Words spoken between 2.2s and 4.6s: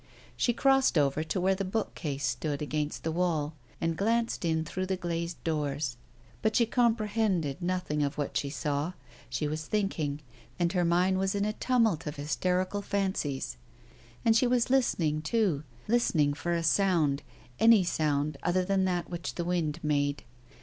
stood against the wall, and glanced